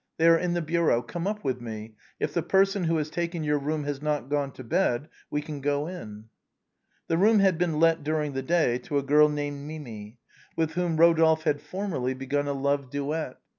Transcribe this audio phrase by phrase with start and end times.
[0.17, 1.03] They are in the bureau.
[1.03, 4.51] Come up with me; if the person who has taken your room has not gone
[4.53, 6.25] to bed, we can go in."
[7.07, 10.17] The room had been let during the day to a girl named Mimi,
[10.55, 13.37] with whom Eodolphe had formerly begun a love duet.